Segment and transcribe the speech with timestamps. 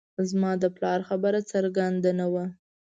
[0.29, 2.45] زما د پلار خبره څرګنده نه وه